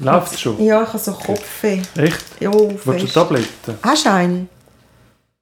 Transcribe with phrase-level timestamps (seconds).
[0.00, 0.62] Läuft es schon?
[0.64, 1.82] Ja, ich habe so Kopfweh.
[1.96, 2.24] Echt?
[2.40, 3.14] Ja, Willst du fest.
[3.14, 3.78] Tabletten?
[3.82, 4.46] Hast du eine?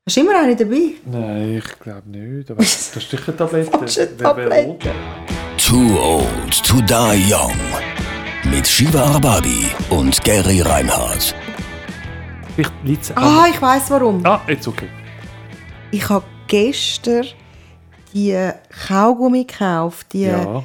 [0.07, 0.93] Hast du immer eine dabei?
[1.05, 2.51] Nein, ich glaube nicht.
[2.51, 3.41] Aber das ist sicher ist
[3.75, 4.85] eine Wer- wer Tablette?
[4.85, 4.93] will?
[5.59, 7.53] Too Old to Die Young.
[8.51, 11.35] Mit Shiva Arbabi und Gary Reinhardt.
[12.55, 14.25] Vielleicht liegt es Ah, ich weiß warum.
[14.25, 14.89] Ah, jetzt okay.
[15.91, 17.27] Ich habe gestern
[18.15, 18.51] die
[18.89, 20.63] Kaugummi gekauft, die, Ja,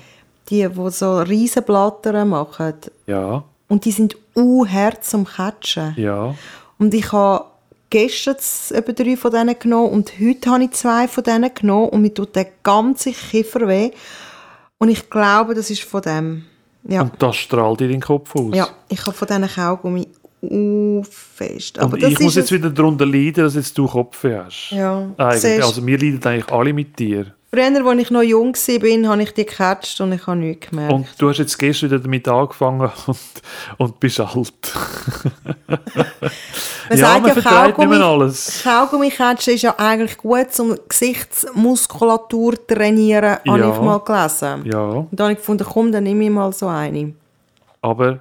[0.49, 2.73] die, die so riesen Blattern machen.
[3.07, 5.93] ja, Und die sind unhart zum Catchen.
[5.95, 6.35] ja.
[6.77, 7.45] Und ich habe
[7.89, 8.35] gestern
[8.71, 12.13] etwa drei von denen genommen und heute habe ich zwei von denen genommen und mir
[12.13, 13.91] tut der ganze Kiefer weh.
[14.77, 16.43] Und ich glaube, das ist von dem.
[16.83, 18.53] Ja, Und das strahlt in den Kopf aus.
[18.53, 20.07] ja ich habe von diesen Kaugummi
[20.41, 21.79] uh, fest.
[21.79, 24.71] Aber Und ich muss jetzt wieder darunter leiden, dass jetzt du Kopfweh hast.
[24.71, 25.63] Ja, Eigentlich.
[25.63, 27.35] Also wir leiden eigentlich alle mit dir.
[27.53, 30.93] Früher, als ich noch jung war, habe ich die gecatcht und ich habe nichts gemerkt.
[30.93, 33.17] Und du hast jetzt gestern wieder damit angefangen und,
[33.77, 34.53] und bist alt.
[36.89, 37.41] Man ja, sagt man ja,
[37.71, 38.61] Kaugummi, alles.
[38.63, 43.73] Kaugummi-Catchen ist ja eigentlich gut, um Gesichtsmuskulatur zu trainieren, habe Ja.
[43.73, 44.65] ich mal gelesen.
[44.65, 47.13] Ja, Und dann habe ich gefunden, komm, dann nehme ich mal so eine.
[47.81, 48.19] aber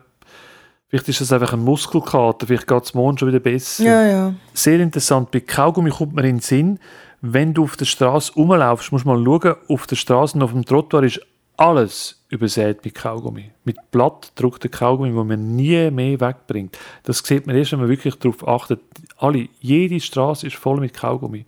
[0.89, 3.83] vielleicht ist das einfach ein Muskelkater, vielleicht geht es morgen schon wieder besser.
[3.85, 4.35] Ja, ja.
[4.55, 6.79] Sehr interessant, bei Kaugummi kommt mir in den Sinn,
[7.21, 10.53] wenn du auf der Straße rumlaufst, musst du mal schauen, auf der Straße und auf
[10.53, 11.21] dem Trottoir ist
[11.57, 13.51] alles übersät mit Kaugummi.
[13.65, 16.79] Mit Blatt gedruckten Kaugummi, wo man nie mehr wegbringt.
[17.03, 18.81] Das sieht man erst, wenn man wirklich darauf achtet.
[19.19, 21.45] Alle, jede Straße ist voll mit Kaugummi.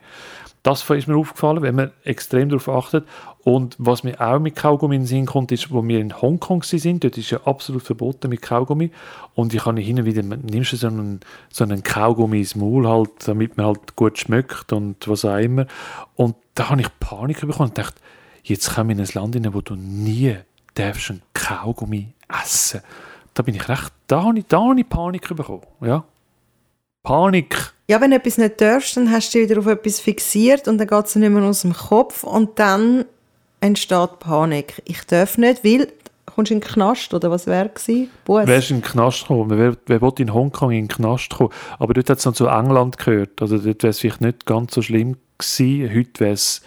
[0.62, 3.04] Das ist mir aufgefallen, wenn man extrem darauf achtet.
[3.42, 6.62] Und was mir auch mit Kaugummi in den Sinn kommt, ist, wo wir in Hongkong
[6.62, 8.92] sind, dort ist ja absolut verboten mit Kaugummi.
[9.34, 11.18] Und ich habe hin und wieder, nimmst du so einen,
[11.50, 15.66] so einen Kaugummi ins Maul halt, damit man halt gut schmeckt und was auch immer.
[16.14, 18.00] Und da habe ich Panik bekommen und dachte,
[18.44, 20.36] jetzt komme ich in ein Land hinein, wo du nie
[20.74, 22.82] darfst einen Kaugummi essen.
[23.34, 26.04] Da bin ich recht, da habe ich, da habe ich Panik bekommen, ja.
[27.02, 27.71] Panik.
[27.88, 30.78] Ja, wenn du etwas nicht darfst, dann hast du dich wieder auf etwas fixiert und
[30.78, 33.04] dann geht es nicht mehr aus dem Kopf und dann
[33.60, 34.82] entsteht Panik.
[34.84, 35.88] Ich darf nicht, weil
[36.26, 38.10] kommst du in den Knast oder was wäre gewesen?
[38.24, 38.46] Bus.
[38.46, 39.58] Wer ist in den Knast gekommen?
[39.58, 41.50] Wer, wer will in Hongkong in den Knast kommen?
[41.78, 43.40] Aber dort hat es noch zu England gehört.
[43.40, 45.94] Also dort wäre es vielleicht nicht ganz so schlimm gewesen.
[45.94, 46.62] Heute wäre es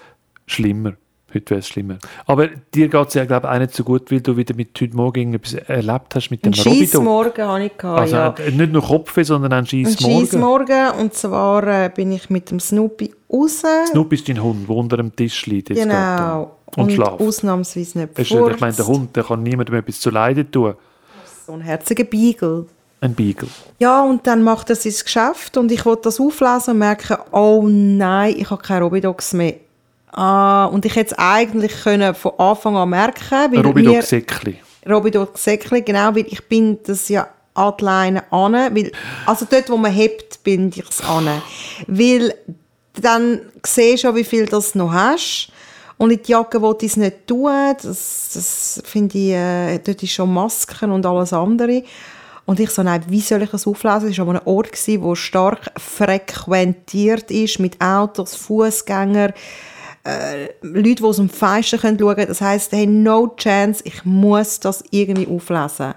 [0.48, 0.94] schlimmer.
[1.36, 1.98] Heute wäre es schlimmer.
[2.26, 4.70] Aber dir geht es ja, glaube ich, auch nicht so gut, weil du wieder mit
[4.82, 6.80] heute Morgen etwas erlebt hast mit dem Ein Robidoux.
[6.86, 7.78] Scheissmorgen hatte ich.
[7.78, 8.36] Gehabt, Also ja.
[8.40, 10.20] äh, nicht nur Kopfweh, sondern auch ein Ein Scheissmorgen.
[10.28, 10.92] Scheissmorgen.
[11.00, 13.64] Und zwar äh, bin ich mit dem Snoopy raus.
[13.92, 15.68] Snoopy ist dein Hund, der unter dem Tisch liegt.
[15.70, 16.56] Genau.
[16.78, 17.22] Und schlaft.
[17.22, 18.88] ausnahmsweise nicht du, Ich meine, der.
[18.88, 20.74] Hund der kann niemandem etwas zu leiden tun.
[21.46, 22.66] So ein herziger Beagle.
[23.02, 23.48] Ein Beagle.
[23.80, 27.64] Ja, und dann macht er sein Geschäft und ich wollte das auflesen und merke, oh
[27.68, 29.56] nein, ich habe keine Robidox mehr.
[30.18, 34.56] Ah, und ich hätte es eigentlich können von Anfang an merken weil Ein mir- Robidoux-Säckchen.
[34.88, 38.92] Robidoux Säckli, genau, weil ich bin das ja an die Leine an, weil,
[39.26, 41.28] also dort, wo man hebt, bin ich es an.
[41.88, 42.34] Weil
[43.02, 45.50] dann siehst du ja, wie viel das noch hast.
[45.98, 47.52] Und in die Jacke wollte ich es nicht tun.
[47.82, 51.84] Das, das finde ich, äh, dort ist schon Masken und alles andere.
[52.46, 54.10] Und ich so, nein, wie soll ich das auflesen?
[54.10, 59.34] Es war ein Ort, wo stark frequentiert ist mit Autos, Fußgängern,
[60.06, 62.28] äh, Leute, die aus dem Fenster schauen können.
[62.28, 65.94] Das heisst, hey, no chance, ich muss das irgendwie auflesen.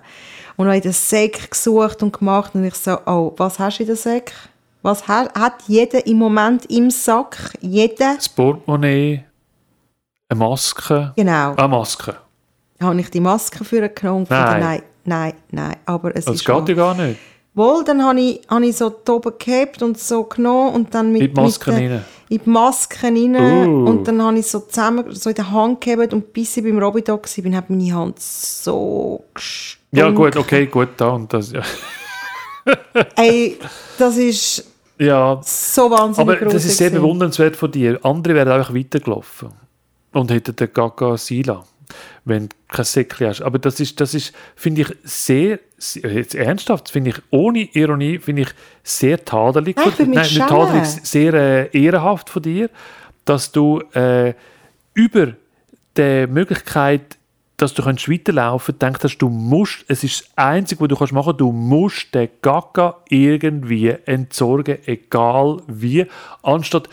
[0.57, 3.79] Und dann habe ich den Sack gesucht und gemacht und ich so, oh, was hast
[3.79, 4.33] du in der Sack?
[4.83, 7.53] Was hat, hat jeder im Moment im Sack?
[7.61, 8.15] Jeder?
[8.17, 9.25] Das Portemonnaie,
[10.29, 11.13] eine Maske.
[11.17, 11.55] Genau.
[11.55, 12.17] Eine Maske.
[12.79, 14.61] Dann habe ich die Maske für genommen Nein.
[14.61, 15.77] nein, nein, nein.
[15.85, 17.19] Aber es Das ist geht ja gar nicht.
[17.59, 21.23] Wohl, dann habe ich, habe ich so oben gehabt und so genommen und dann mit,
[21.23, 22.05] In die Masken mit rein?
[22.31, 23.89] In die Masken rein Uh.
[23.89, 26.79] und dann habe ich so zusammen so in der Hand gehabt und bis ich beim
[26.79, 29.99] Robbie da war, hat meine Hand so gestunken.
[29.99, 31.53] Ja, gut, okay, gut, da und das.
[31.53, 31.63] Ja,
[33.17, 33.59] Ey,
[33.99, 34.65] das ist
[34.99, 37.99] ja so wahnsinnig aber das ist sehr bewundernswert von dir.
[38.03, 39.51] Andere wären einfach weitergelaufen
[40.13, 41.65] und hätten den Gaga Sila,
[42.25, 43.43] wenn du kein Säckchen hast.
[43.43, 45.59] Aber das ist, das ist finde ich, sehr,
[45.93, 48.49] jetzt ernsthaft, finde ich, ohne Ironie, finde ich
[48.83, 49.77] sehr tadelig.
[49.77, 52.71] Nein, von- Nein, nicht tadelig, sehr äh, ehrenhaft von dir,
[53.25, 54.35] dass du äh,
[54.95, 55.35] über
[55.97, 57.17] die Möglichkeit,
[57.57, 61.13] dass du kannst weiterlaufen kannst, denkst, du musst, es ist das Einzige, was du kannst
[61.13, 66.07] machen kannst, du musst den Gaga irgendwie entsorgen, egal wie,
[66.43, 66.89] anstatt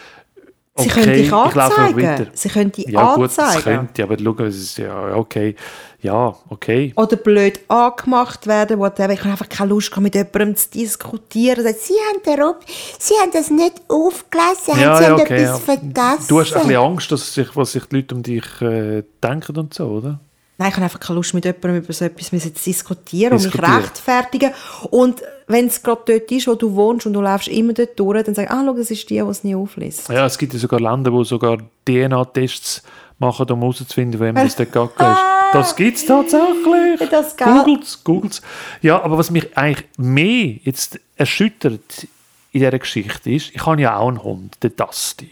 [0.77, 2.27] Sie können dich anzeigen.
[2.33, 3.63] Sie können dich Ja gut, das anzeigen.
[3.63, 5.56] könnte, aber schau, es ist ja okay,
[6.01, 6.92] ja, okay.
[6.98, 9.13] Oder blöd angemacht werden, whatever.
[9.13, 11.63] Ich habe einfach keine Lust, gehabt, mit jemandem zu diskutieren.
[11.63, 12.60] Sagt, Sie haben, Rob
[13.00, 15.44] Sie haben das nicht aufgelesen, Ja, haben Sie ja, haben okay.
[15.44, 15.57] etwas ja.
[15.75, 16.25] vergessen.
[16.27, 19.57] Du hast ein bisschen Angst, dass sich, was sich die Leute um dich äh, denken
[19.57, 20.19] und so, oder?
[20.57, 23.62] Nein, ich habe einfach keine Lust, mit jemandem über so etwas zu diskutieren und mich
[23.62, 24.52] rechtfertigen.
[24.90, 28.24] Und wenn es gerade dort ist, wo du wohnst und du läufst immer dort durch,
[28.24, 30.10] dann sag ich, ah, schau, das ist die, die es nie aufliest.
[30.10, 32.84] Ja, es gibt ja sogar Länder, wo sogar DNA-Tests
[33.19, 35.19] machen, um herauszufinden, wem das der Gackel ist.
[35.54, 37.10] Das gibt es tatsächlich.
[37.10, 37.38] Das.
[37.38, 38.42] Googles, Googles.
[38.81, 42.07] Ja, aber was mich eigentlich mehr jetzt erschüttert
[42.52, 45.31] in dieser Geschichte ist, ich habe ja auch einen Hund, den Dusty.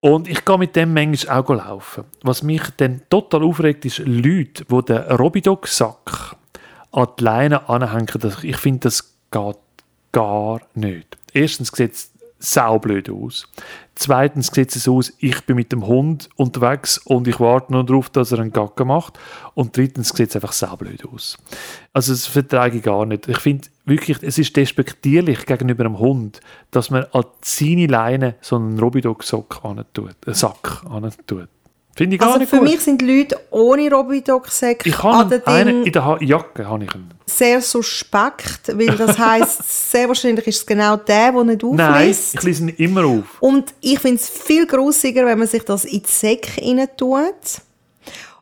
[0.00, 2.04] Und ich gehe mit dem manchmal auch laufen.
[2.22, 6.36] Was mich dann total aufregt, ist Leute, die den Robidog-Sack
[6.92, 8.08] an die Leine anhängen.
[8.42, 9.56] Ich finde, das geht
[10.12, 11.18] gar nicht.
[11.32, 13.48] Erstens sieht es saublöd aus.
[13.94, 18.08] Zweitens sieht es aus, ich bin mit dem Hund unterwegs und ich warte nur darauf,
[18.10, 19.18] dass er einen Gacken macht.
[19.54, 21.36] Und drittens sieht es einfach saublöd aus.
[21.92, 23.28] Also das vertrage ich gar nicht.
[23.28, 26.40] Ich finde wirklich, es ist despektierlich gegenüber einem Hund,
[26.70, 30.16] dass man an seine Leine so einen Robidog-Sack antut.
[30.24, 31.48] Einen Sack antut.
[31.98, 32.68] Finde ich gar Also nicht für gut.
[32.70, 36.68] mich sind Leute ohne Robidog-Säcke ich habe einen in der Jacke.
[36.68, 37.10] Habe ich einen.
[37.26, 42.34] sehr suspekt, weil das heisst, sehr wahrscheinlich ist es genau der, der nicht Nein, aufliest.
[42.36, 43.24] ich lese ihn immer auf.
[43.40, 47.62] Und ich finde es viel grusiger, wenn man sich das in die Säcke rein tut.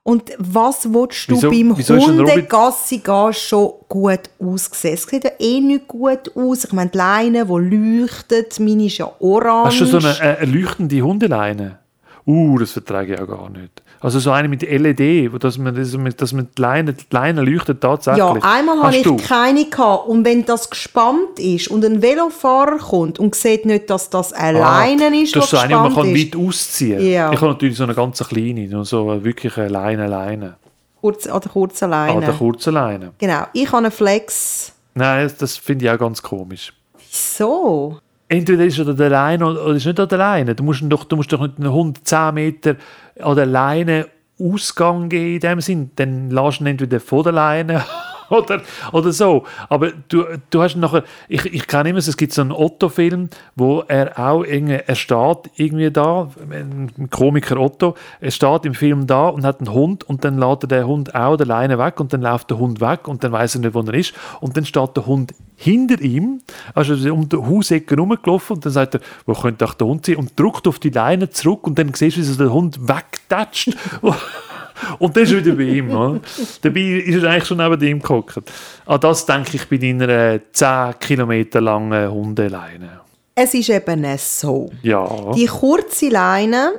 [0.02, 4.94] Und was willst du Wieso- beim wieso Hundegassi gehen schon gut aussehen?
[4.94, 6.64] Es sieht ja eh nicht gut aus.
[6.64, 9.66] Ich meine, die Leine, die leuchtet, meine ist ja orange.
[9.66, 11.78] Hast du so eine, äh, eine leuchtende Hundeleine?
[12.26, 13.70] Uh, das vertrage ich auch gar nicht.
[14.00, 17.04] Also so eine mit LED, wo dass man, dass man, dass man die, Leine, die
[17.10, 18.18] Leine leuchtet tatsächlich.
[18.18, 19.16] Ja, einmal habe ich du?
[19.16, 20.08] keine gehabt.
[20.08, 25.22] Und wenn das gespannt ist und ein Velofahrer kommt und sieht nicht, dass das alleine
[25.22, 27.32] ist, Ah, Das ist so eine, man kann ist, weit ausziehen Ja.
[27.32, 30.56] Ich habe natürlich so eine ganz kleine, so eine wirkliche Leine, Leine.
[31.00, 32.20] kurz, an der kurzen Ah, Leine.
[32.26, 33.12] der kurze Leine.
[33.18, 34.72] genau, ich habe einen Flex.
[34.94, 36.72] Nein, das- das finde ich auch ganz komisch.
[37.08, 37.98] So.
[38.28, 40.54] Entweder ist er an der Leine oder ist nicht an der Leine.
[40.54, 42.76] Du musst, doch, du musst doch nicht einen Hund 10 Meter
[43.20, 44.08] an der Leine
[44.38, 45.90] Ausgang geben in dem Sinn.
[45.96, 47.84] Dann lässt du ihn entweder von der Leine
[48.30, 48.62] oder,
[48.92, 49.44] oder so.
[49.68, 53.82] Aber du, du hast nachher, ich, ich kenne immer, es gibt so einen Otto-Film, wo
[53.86, 59.28] er auch irgendwie, er steht irgendwie da, ein Komiker Otto, er steht im Film da
[59.28, 62.12] und hat einen Hund und dann lädt er den Hund auch der Leine weg und
[62.12, 64.14] dann läuft der Hund weg und dann weiß er nicht, wo er ist.
[64.40, 66.40] Und dann steht der Hund hinter ihm,
[66.74, 70.16] also um die Hausecke rumgelaufen und dann sagt er, wo könnte auch der Hund sein?
[70.16, 73.76] Und drückt auf die Leine zurück und dann siehst du, wie so der Hund wegtatscht
[74.98, 75.90] und dann ist er wieder bei ihm.
[75.90, 76.20] Oder?
[76.62, 78.40] Dabei ist er eigentlich schon neben ihm gehockt.
[78.86, 83.00] An das denke ich bei deiner äh, 10 Kilometer langen Hundeleine.
[83.34, 84.70] Es ist eben so.
[84.82, 85.32] Ja.
[85.36, 86.72] Die kurze Leine,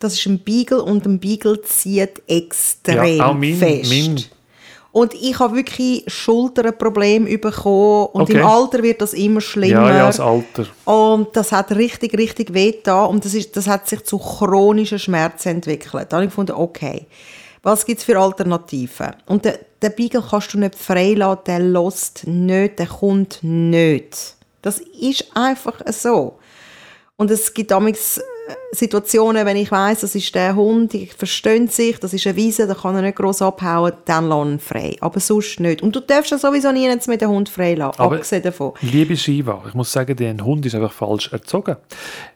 [0.00, 3.90] das ist ein Beagle und ein Beagle zieht extrem Ja, auch mein- fest.
[3.90, 4.24] mein-
[4.94, 8.38] Und ich habe wirklich Schulterprobleme bekommen und Okay.
[8.38, 9.88] im Alter wird das immer schlimmer.
[9.88, 10.66] ja, ja, das Alter.
[10.84, 15.00] Und das hat richtig, richtig weh getan und das, ist, das hat sich zu chronischen
[15.00, 16.06] Schmerzen entwickelt.
[16.10, 17.06] Da habe ich gefunden, okay,
[17.64, 19.16] was gibt es für Alternativen?
[19.26, 24.36] Und den, den Beagle kannst du nicht freilassen, der lässt nicht, der kommt nicht.
[24.62, 26.38] Das ist einfach so.
[27.16, 28.20] Und es gibt damals
[28.72, 32.66] Situationen, wenn ich weiss, das ist der Hund, die verstehen sich, das ist eine Wiese,
[32.66, 34.96] da kann er nicht gross abhauen, dann lass ihn frei.
[35.00, 35.80] Aber sonst nicht.
[35.80, 38.72] Und du darfst ja sowieso nie mit dem Hund frei lassen, Aber- abgesehen davon.
[38.80, 41.76] Liebe Shiva, ich muss sagen, dein Hund ist einfach falsch erzogen.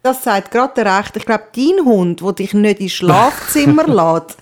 [0.03, 1.17] Das sagt gerade der Recht.
[1.17, 4.39] Ich glaube, dein Hund, der dich nicht ins Schlafzimmer lässt,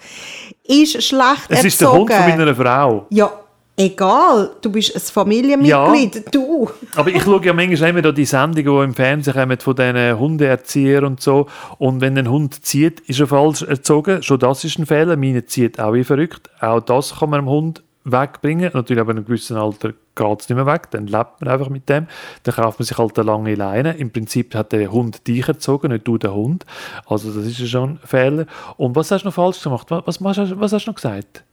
[0.65, 1.67] ist schlecht Es erzogen.
[1.67, 3.07] ist der Hund von meiner Frau.
[3.11, 3.33] Ja,
[3.77, 4.51] egal.
[4.63, 6.35] Du bist ein Familienmitglied.
[6.35, 6.69] Du.
[6.95, 11.05] Aber ich schaue ja manchmal immer die Sendungen, die im Fernsehen kommen von diesen Hundeerziehern
[11.05, 11.47] und so.
[11.79, 14.23] Und wenn ein Hund zieht, ist er falsch erzogen.
[14.23, 15.17] Schon das ist ein Fehler.
[15.17, 16.51] Meine zieht auch wie verrückt.
[16.61, 18.71] Auch das kann man dem Hund wegbringen.
[18.73, 20.91] Natürlich ab einem gewissen Alter geht es nicht mehr weg.
[20.91, 22.07] Dann lebt man einfach mit dem.
[22.45, 23.97] Dann kauft man sich halt eine lange Leine.
[23.97, 26.65] Im Prinzip hat der Hund dich erzogen, nicht du den Hund.
[27.07, 28.47] Also das ist ja schon ein Fehler.
[28.77, 29.89] Und was hast du noch falsch gemacht?
[29.91, 31.45] Was, was, was hast du noch gesagt?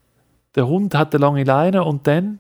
[0.56, 2.40] Der Hund hat eine lange Leine und dann...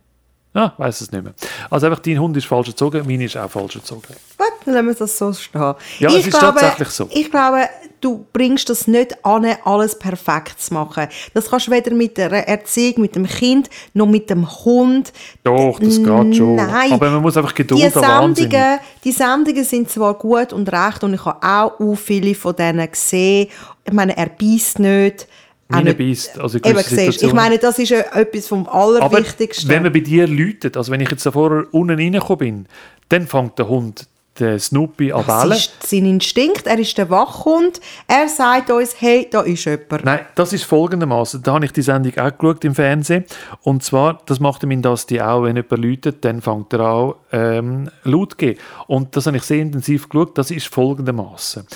[0.55, 1.33] Ah, weiß es nicht mehr.
[1.71, 4.03] Also einfach, dein Hund ist falsch erzogen, meine ist auch falsch erzogen.
[4.37, 5.73] Gut, dann lassen wir das so stehen.
[5.97, 7.09] Ja, es ist tatsächlich so.
[7.11, 7.67] Ich glaube,
[8.01, 11.07] du bringst das nicht an, alles perfekt zu machen.
[11.33, 15.11] Das kannst du weder mit der Erziehung, mit dem Kind, noch mit dem Hund.
[15.43, 16.55] Doch, das geht schon.
[16.55, 16.91] Nein.
[16.91, 17.89] Aber man muss einfach Geduld Die.
[17.89, 22.91] Sendungen, die Sendungen sind zwar gut und recht und ich habe auch viele von denen
[22.91, 23.49] gesehen.
[23.85, 25.27] Ich meine, er beißt nicht.
[25.73, 28.75] Auch Meine nicht- beißt, also Eben, siehst, ich meine, das ist etwas vom Aber
[29.07, 29.69] Allerwichtigsten.
[29.69, 32.65] wenn man bei dir läutet, also wenn ich jetzt da vorher unten reingekommen bin,
[33.09, 34.07] dann fängt der Hund,
[34.39, 37.79] der Snoopy, an das ist sein Instinkt, er ist der Wachhund.
[38.07, 40.03] Er sagt uns, hey, da ist jemand.
[40.05, 41.43] Nein, das ist folgendermaßen.
[41.43, 43.25] Da habe ich die Sendung auch geschaut im Fernsehen.
[43.61, 46.79] Und zwar, das macht ihm in das die auch, wenn jemand läutet, dann fängt er
[46.79, 48.59] an, ähm, laut zu geben.
[48.87, 50.35] Und das habe ich sehr intensiv geschaut.
[50.35, 51.67] Das ist folgendermaßen.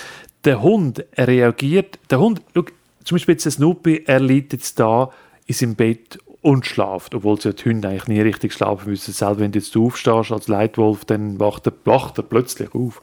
[0.44, 2.64] Der Hund er reagiert, der Hund, schau,
[3.08, 5.12] zum Beispiel der Snoopy, er liegt jetzt da
[5.46, 9.14] in seinem Bett und schlaft, obwohl sie die Hunde eigentlich nie richtig schlafen müssen.
[9.14, 13.02] Selbst wenn du jetzt aufstehst als Leitwolf, dann wacht er, wacht er plötzlich auf.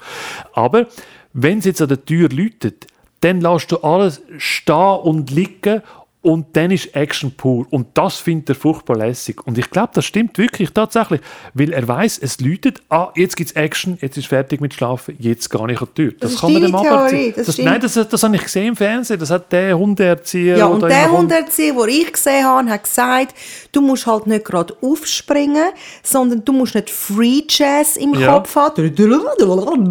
[0.53, 0.89] Aber
[1.33, 2.87] wenn es jetzt an der Tür läutet,
[3.21, 5.81] dann lässt du alles stehen und liegen
[6.25, 7.67] und dann ist Action pur.
[7.69, 9.47] Und das findet er furchtbar lässig.
[9.47, 11.21] Und ich glaube, das stimmt wirklich tatsächlich.
[11.53, 15.17] Weil er weiß, es läutet, ah, jetzt gibt es Action, jetzt ist fertig mit Schlafen,
[15.19, 16.13] jetzt gehe ich an die Tür.
[16.19, 17.59] Das, Das kann man dem Theorie, das das.
[17.59, 19.21] Nein, das, das habe ich gesehen im Fernsehen.
[19.21, 20.57] Das hat der Hundeerzieher.
[20.57, 23.35] Ja, und der Hunderzieher, den ich gesehen habe, hat gesagt,
[23.73, 28.33] du musst halt nicht gerade aufspringen, sondern du musst nicht Free Jazz im Ja.
[28.33, 28.75] Kopf haben,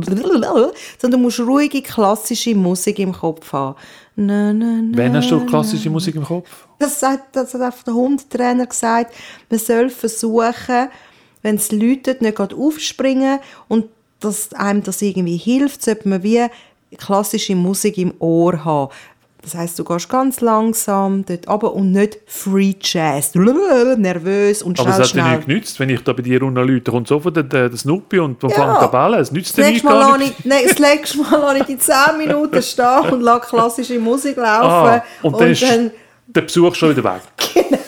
[0.04, 3.76] sondern du musst ruhige, klassische Musik im Kopf haben.
[4.16, 6.68] Na, na, na, Wann hast du klassische Musik im Kopf?
[6.78, 9.14] Das, sagt, das hat einfach der Hundetrainer gesagt.
[9.50, 10.90] Man soll versuchen,
[11.42, 13.86] wenn es läutet, nicht gerade aufspringen und
[14.20, 16.46] dass einem das irgendwie hilft, sollte man wie
[16.98, 18.92] klassische Musik im Ohr haben.
[19.44, 23.36] Das heißt, du gehst ganz langsam dort runter und nicht Free Jazz.
[23.36, 25.36] Nervös und Aber schnell, es hat dir schnell.
[25.36, 28.50] nicht genützt, wenn ich da bei dir runterläute, kommt sofort der, der Snoopy und ja.
[28.50, 28.56] Ja.
[28.56, 29.20] fängt an bellen.
[29.20, 30.40] Es nützt dir nichts Mal nicht.
[30.40, 34.38] ich, nein, das nächste Mal lasse ich die 10 Minuten stehen und lasse klassische Musik
[34.38, 35.02] laufen.
[35.02, 35.62] Ah, und dann ist
[36.28, 37.22] der Besuch schon wieder weg.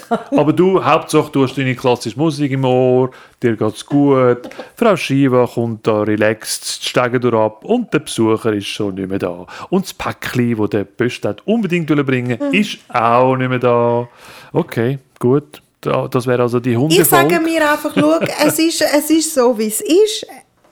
[0.32, 3.10] Aber du, Hauptsache, du hast deine klassische Musik im Ohr,
[3.42, 4.38] dir geht's gut,
[4.75, 9.10] Frau Shiva kommt da relaxed die Stege durch ab und der Besucher ist schon nicht
[9.10, 9.48] mehr da.
[9.72, 14.08] Und das Päckchen, das der Postlet unbedingt bringen will, ist auch nicht mehr da.
[14.54, 15.62] Okay, gut.
[15.82, 17.10] Da- Das wäre also die Ich Hundefolge.
[17.34, 20.25] sage mir einfach, schau, es ist, es ist so, wie es ist.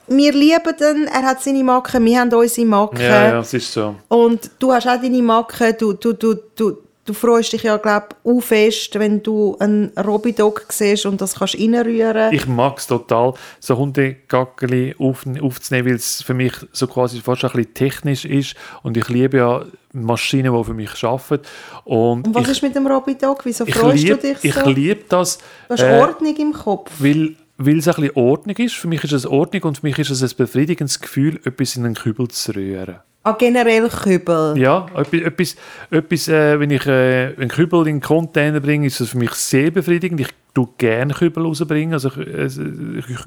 [0.07, 2.99] Wir lieben ihn, er hat seine Macken, wir haben unsere Macken.
[2.99, 3.95] Ja, ja, es ist so.
[4.09, 5.75] Und du hast auch deine Macken.
[5.79, 9.91] Du, du, du, du, du freust dich ja, glaube ich, auch fest, wenn du einen
[9.97, 12.33] Robidog siehst und das kannst reinrühren.
[12.33, 17.43] Ich mag es total, so Hundegackeli auf, aufzunehmen, weil es für mich so quasi fast
[17.43, 18.55] ein bisschen technisch ist.
[18.83, 21.45] Und ich liebe ja Maschinen, die für mich arbeiten.
[21.83, 23.45] Und, und was ich, ist mit dem Robidog?
[23.45, 24.69] Wieso ich freust lieb, du dich Ich so?
[24.69, 26.91] liebe das, du hast äh, Ordnung im Kopf.
[26.99, 28.75] weil, weil es ein bisschen Ordnung ist.
[28.75, 31.85] Für mich ist es Ordnung und für mich ist es ein befriedigendes Gefühl, etwas in
[31.85, 33.01] einen Kübel zu rühren.
[33.25, 34.57] Ah, generell Kübel.
[34.57, 35.55] Ja, etwas,
[35.89, 39.31] etwas, äh, wenn ich äh, einen Kübel in den Container bringe, ist das für mich
[39.31, 40.19] sehr befriedigend.
[40.19, 42.49] Ich tue gerne Kübel rausbringen, also äh,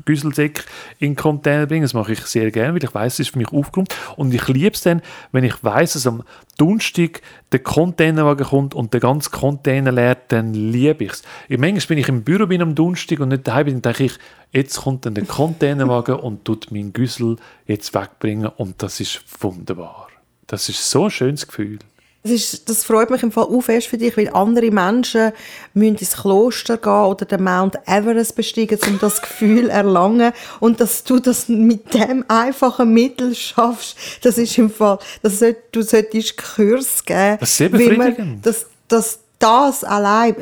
[0.04, 0.62] Güsselsäcke
[0.98, 1.82] in den Container bringen.
[1.82, 3.94] Das mache ich sehr gerne, weil ich weiß, es ist für mich aufgeräumt.
[4.16, 5.02] Und ich liebe es dann,
[5.32, 6.22] wenn ich weiß, dass am
[6.56, 11.22] Donnerstag der Containerwagen kommt und der ganze Container leert, dann liebe ich es.
[11.48, 14.18] Manchmal bin ich im Büro bin am Donnerstag und nicht daheim bin, dann denke ich,
[14.52, 20.08] jetzt kommt dann der Containerwagen und tut meinen Güssel jetzt wegbringen und das ist wunderbar.
[20.46, 21.80] Das ist so ein schönes Gefühl.
[22.26, 25.32] Das, ist, das freut mich im Fall auch fest für dich, weil andere Menschen
[25.74, 30.32] müssen ins Kloster gehen oder den Mount Everest besteigen, um das Gefühl zu erlangen.
[30.60, 35.58] Und dass du das mit dem einfachen Mittel schaffst, das ist im Fall, das sollt,
[35.72, 37.36] du solltest Kurs geben.
[37.38, 38.44] Das ist sehr man- befriedigend.
[38.46, 40.34] Dass, dass das allein,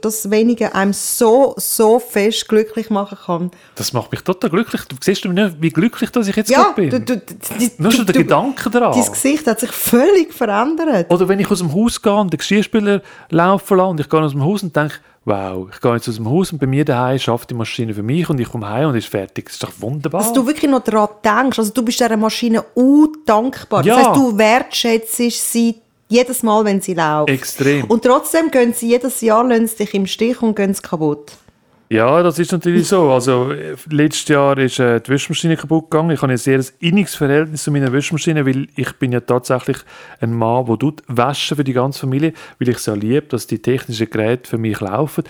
[0.00, 3.50] das Wenige einem so, so fest glücklich machen kann.
[3.74, 4.82] Das macht mich total glücklich.
[4.88, 6.88] Du siehst du nicht, wie glücklich dass ich jetzt Ja, bin.
[6.90, 8.92] du, du, die- Nur schon du- der du- Gedanke daran.
[8.98, 11.10] Dein Gesicht hat sich völlig verändert.
[11.12, 14.20] Oder wenn ich aus dem Haus gehe und den Geschirrspüler laufen lasse und ich gehe
[14.20, 14.94] aus dem Haus und denke,
[15.26, 18.02] wow, ich gehe jetzt aus dem Haus und bei mir daheim schafft die Maschine für
[18.02, 19.44] mich und ich komme heim und ist fertig.
[19.44, 20.22] Das ist doch wunderbar.
[20.22, 21.58] Dass du wirklich noch daran denkst.
[21.58, 23.84] Also du bist dieser Maschine undankbar.
[23.84, 23.96] Ja.
[23.96, 25.76] Das heißt, du wertschätzt sie
[26.08, 27.30] jedes Mal, wenn sie läuft.
[27.30, 27.84] Extrem.
[27.84, 31.32] Und trotzdem gehen sie jedes Jahr lassen dich im Stich und gehen sie kaputt.
[31.90, 33.10] Ja, das ist natürlich so.
[33.10, 36.10] Also, äh, letztes Jahr ist äh, die Wäschmaschine kaputt gegangen.
[36.10, 39.78] Ich habe ein sehr inniges Verhältnis zu meiner Wäschmaschine, weil ich bin ja tatsächlich
[40.20, 43.62] ein Mann, der tut für die ganze Familie, weil ich es ja liebe, dass die
[43.62, 45.24] technischen Geräte für mich laufen.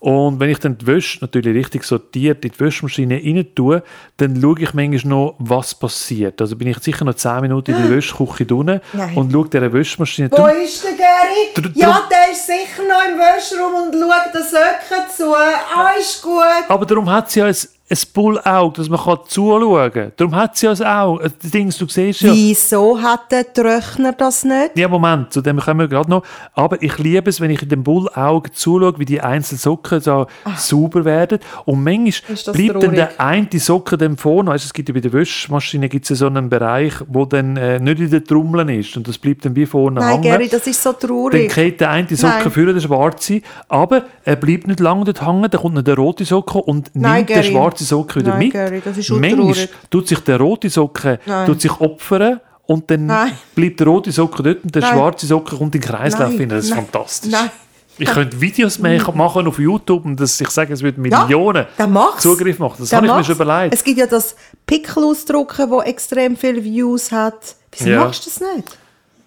[0.00, 3.82] Und wenn ich dann die Wäsche natürlich richtig sortiert in die Wäschmaschine rein tue,
[4.16, 6.40] dann schaue ich manchmal noch, was passiert.
[6.40, 8.80] Also bin ich sicher noch 10 Minuten in der Wäschküche drinnen
[9.14, 11.70] und schaue dieser Wäschmaschine Wo ist der Gary?
[11.74, 15.34] Ja, der ist sicher noch im Wäschraum und schaut den Söcken zu.
[15.34, 16.64] Ah, ist gut.
[16.68, 17.56] Aber darum hat sie ja ein,
[17.90, 20.12] ein Bullauge, dass man zuschauen kann.
[20.16, 21.24] Darum hat sie ja ein Auge.
[21.24, 22.32] Äh, Die Dings, du siehst ja.
[22.32, 24.76] Wieso hat der Tröchner das nicht?
[24.76, 26.22] Ja, Moment, zu dem kommen wir gerade noch.
[26.54, 30.26] Aber ich liebe es, wenn ich in dem Bullauge zuschaue, wie die einzelnen Socken so
[30.56, 31.38] sauber werden.
[31.64, 32.52] Und manchmal Ah.
[32.52, 32.94] Bleibt dann traurig.
[32.96, 34.50] der eine Socke dann vorne.
[34.50, 37.78] Weißt, es gibt ja bei der Wäschmaschine gibt's ja so einen Bereich, wo dann äh,
[37.78, 38.96] nicht in den Trommeln ist.
[38.96, 40.22] Und das bleibt dann wie vorne Nein, hängen.
[40.22, 41.54] Gary, das ist so Dann traurig.
[41.54, 45.60] geht der eine Socke für den schwarze, aber er bleibt nicht lange dort hängen, dann
[45.60, 47.48] kommt noch der rote Socke und Nein, nimmt den Gary.
[47.80, 48.52] Schwarzen Socke wieder Nein, mit.
[48.52, 51.46] Gary, das ist Manchmal tut sich der rote Socke Nein.
[51.46, 53.32] tut sich opfern und dann Nein.
[53.54, 54.92] bleibt der rote Socke dort und der Nein.
[54.94, 56.38] schwarze Socke kommt in den Kreislauf Nein.
[56.40, 56.48] rein.
[56.50, 56.78] Das ist Nein.
[56.84, 57.32] fantastisch.
[57.32, 57.50] Nein.
[57.98, 61.92] Ich könnte Videos machen auf YouTube und das, ich sage, es würde Ja, Millionen dann
[61.92, 62.22] mach's.
[62.22, 62.76] Zugriff machen.
[62.78, 63.26] Das Dann habe ich mir mach's.
[63.26, 63.74] schon überlegt.
[63.74, 67.56] Es gibt ja das Pickel ausdrucken, das extrem viele Views hat.
[67.72, 68.04] Wieso Ja.
[68.04, 68.78] machst du das nicht?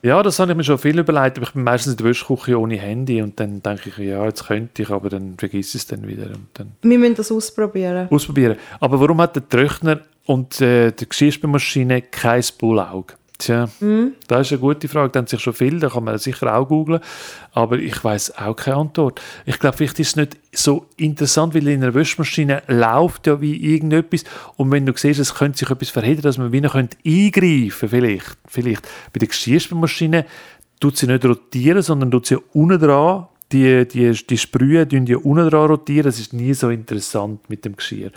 [0.03, 2.59] Ja, das habe ich mir schon viel überlegt, aber ich bin meistens in der Wäschküche
[2.59, 6.05] ohne Handy und dann denke ich, ja, jetzt könnte ich, aber dann vergiss es dann
[6.05, 6.25] wieder.
[6.25, 8.09] Und dann Wir müssen das ausprobieren.
[8.11, 8.57] ausprobieren.
[8.81, 13.13] Aber warum hat der Trockner und äh, die Geschirrspülmaschine kein Bullauge?
[13.43, 13.67] Tja,
[14.27, 15.09] das ist eine gute Frage.
[15.09, 17.01] Da haben sich schon viele, da kann man sicher auch googlen.
[17.51, 19.19] Aber ich weiß auch keine Antwort.
[19.45, 23.57] Ich glaube, vielleicht ist es nicht so interessant, weil in einer Wäschmaschine läuft ja wie
[23.73, 24.23] irgendetwas.
[24.55, 28.37] Und wenn du siehst, es könnte sich etwas verhindern, dass man wieder könnte eingreifen vielleicht.
[28.47, 28.83] vielleicht.
[29.11, 30.25] Bei der Geschirrspülmaschine
[30.79, 35.17] tut sie nicht rotieren, sondern tut sie unten dran die, die, die Sprühe tun ja
[35.17, 36.05] unten dran rotieren.
[36.05, 38.11] Das ist nie so interessant mit dem Geschirr.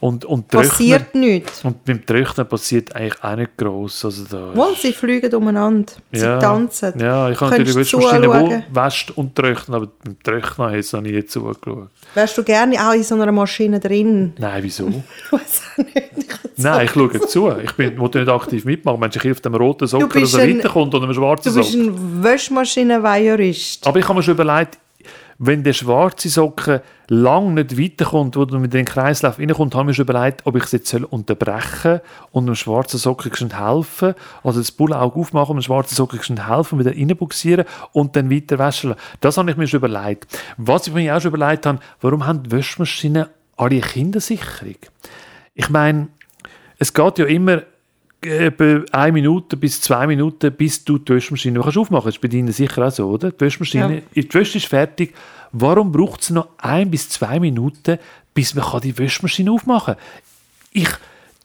[0.00, 1.64] Und, und Passiert nichts.
[1.64, 4.04] und beim Trocknen passiert eigentlich auch nicht gross.
[4.04, 5.92] Also da Wohl, sie fliegen umeinander.
[6.12, 6.94] Sie tanzen.
[6.98, 8.26] Ja, ich kann Könntest natürlich zuschauen.
[8.48, 11.88] wohl wäscht und trocknen, aber beim Trocknen habe ich jetzt noch nie zugeschaut.
[12.14, 14.32] Wärst du gerne auch in so einer Maschine drin?
[14.38, 14.88] Nein, wieso?
[15.28, 16.04] Ich weiß auch nicht.
[16.60, 17.52] Nein, ich schaue zu.
[17.62, 19.00] Ich bin, will nicht aktiv mitmachen.
[19.00, 21.58] Wenn ich auf dem roten Socker bist oder so ein- weiterkommt oder einem schwarzen Du
[21.60, 23.86] bist ein Wäschmaschinenweiherist.
[23.86, 24.77] Aber ich habe mir schon überlegt,
[25.38, 29.94] wenn der schwarze Socken lang nicht weiterkommt, wo du mit den Kreislauf reinkommt, ich mir
[29.94, 32.00] schon überlegt, ob ich es jetzt soll unterbrechen
[32.32, 36.90] und dem schwarzen Socken helfen, also das Bullauge aufmachen und dem schwarzen Socken helfen, wieder
[36.90, 38.94] reinbuxieren und dann weiter waschen.
[39.20, 40.26] Das habe ich mir schon überlegt.
[40.56, 43.26] Was ich mir auch schon überlegt habe, warum haben die Wäschmaschinen
[43.56, 44.76] alle Kindersicherung?
[45.54, 46.08] Ich meine,
[46.78, 47.62] es geht ja immer
[48.20, 52.18] etwa eine Minute bis zwei Minuten, bis du die Wäschmaschine kannst aufmachen kannst.
[52.18, 53.30] Das ist bei Ihnen sicher auch so, oder?
[53.30, 55.14] Die Wäschmaschine, die Wäsche ist fertig.
[55.52, 57.98] Warum braucht es noch ein bis zwei Minuten,
[58.34, 60.04] bis man kann die Wäschmaschine aufmachen kann?
[60.72, 60.88] Ich,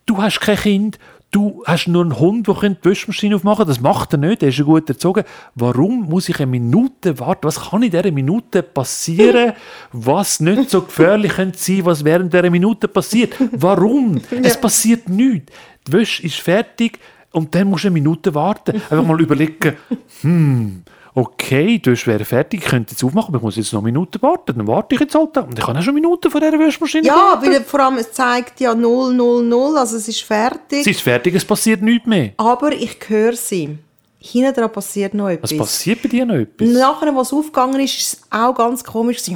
[0.06, 1.00] du hast kein Kind,
[1.32, 3.68] du hast nur einen Hund, der die Wäschmaschine aufmachen kann.
[3.68, 5.24] Das macht er nicht, der ist ja gut erzogen.
[5.56, 7.44] Warum muss ich eine Minute warten?
[7.44, 9.54] Was kann in dieser Minute passieren,
[9.92, 13.36] was nicht so gefährlich könnte sein, was während dieser Minute passiert?
[13.52, 14.22] Warum?
[14.44, 15.52] Es passiert nichts.
[15.88, 17.00] Die Wäsche ist fertig
[17.32, 18.76] und dann musst du eine Minute warten.
[18.76, 19.76] Einfach mal überlegen,
[20.22, 20.84] hm,
[21.16, 23.92] okay, die Wäsche wäre fertig, ich könnte jetzt aufmachen, aber ich muss jetzt noch eine
[23.92, 24.58] Minute warten.
[24.58, 25.36] Dann warte ich jetzt halt.
[25.38, 27.52] Und ich kann auch schon Minuten vor dieser Wäschmaschine Ja, warten.
[27.52, 30.82] weil vor allem es zeigt ja 0, 0, 0, also es ist fertig.
[30.82, 32.32] Es ist fertig, es passiert nichts mehr.
[32.38, 33.78] aber ich höre sie.
[34.26, 35.52] Hinten dran passiert noch etwas.
[35.52, 36.70] Was passiert bei dir noch etwas?
[36.70, 39.18] Nachher, was aufgegangen ist, ist es auch ganz komisch.
[39.28, 39.36] Wenn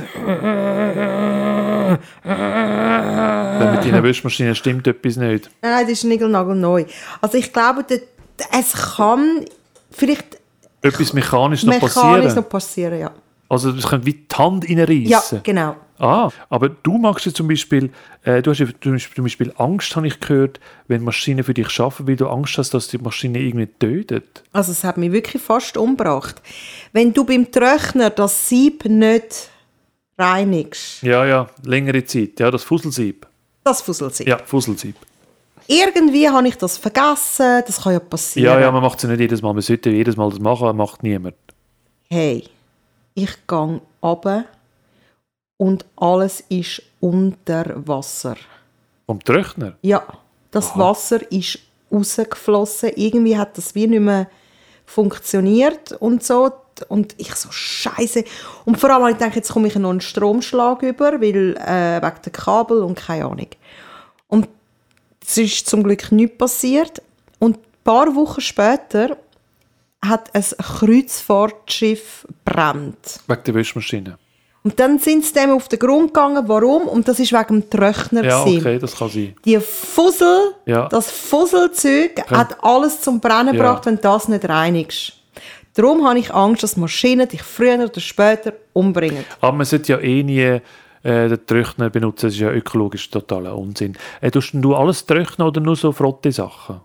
[3.72, 5.50] mit deiner Wäschmaschine stimmt etwas nicht.
[5.62, 6.86] Nein, das ist nigelnagelneu.
[7.20, 7.84] Also ich glaube,
[8.58, 9.44] es kann
[9.92, 10.38] vielleicht
[10.82, 12.36] Etwas mechanisch noch mechanisch passieren.
[12.36, 13.12] noch passieren, ja.
[13.50, 15.42] Also das könnte wie die Hand Ja, reinreißen.
[15.44, 15.76] genau.
[16.00, 17.90] Ah, aber du magst ja zum Beispiel,
[18.24, 22.08] äh, du hast ja zum Beispiel- Angst, habe ich gehört, wenn Maschinen für dich arbeiten,
[22.08, 24.44] weil du Angst hast, dass die Maschine irgendwie tötet.
[24.52, 26.42] Also es hat mich wirklich fast umgebracht.
[26.94, 29.50] Wenn du beim Trockner das Sieb nicht
[30.20, 32.40] reinigst, Ja, ja, längere Zeit.
[32.40, 33.26] Ja, das Fusselsieb.
[33.64, 34.28] das Fusselsieb.
[34.28, 34.96] Ja, Fusselsieb.
[35.68, 38.54] Irgendwie habe ich das vergessen, das kann ja passieren.
[38.54, 39.52] Ja, ja, man macht es ja nicht jedes Mal.
[39.54, 41.36] Man sollte jedes Mal das machen, macht niemand.
[42.10, 42.46] Hey,
[43.18, 44.46] ich gehe runter
[45.58, 48.36] und alles ist unter Wasser.
[49.08, 49.76] Vom Trockner.
[49.82, 50.06] Ja,
[50.52, 51.60] das Wasser ist
[51.92, 52.92] rausgeflossen.
[52.96, 54.30] Irgendwie hat das wie nicht mehr
[54.86, 56.52] funktioniert und so.
[56.90, 58.24] Und ich so, Scheiße.
[58.66, 62.00] Und vor allem habe ich gedacht, jetzt komme ich noch einen Stromschlag über, weil äh,
[62.00, 63.50] wegen der Kabel und keine Ahnung.
[64.28, 64.48] Und
[65.26, 67.02] es ist zum Glück nichts passiert.
[67.40, 69.18] Und ein paar Wochen später
[70.06, 73.20] hat ein Kreuzfahrtschiff brennt.
[73.28, 74.18] Wegen der Wäschmaschine.
[74.64, 76.44] Und dann sind sie dem auf den Grund gegangen.
[76.48, 76.84] Warum?
[76.88, 78.24] Und das ist wegen dem Trockner.
[78.26, 78.60] Ja, gewesen.
[78.60, 79.34] okay, das kann sein.
[79.46, 80.88] Die Fussel, Ja.
[80.90, 83.64] das Fusselzeug hat alles zum Brennen Ja.
[83.64, 85.14] gebracht, wenn du das nicht reinigst.
[85.74, 89.24] Darum habe ich Angst, dass Maschinen dich früher oder später umbringen.
[89.40, 90.60] Aber man sollte ja eh nie äh,
[91.04, 92.26] den Trockner benutzen.
[92.26, 93.96] Das ist ja ökologisch totaler Unsinn.
[94.20, 96.82] Äh, tust du alles trocknen oder nur so frotte Sachen?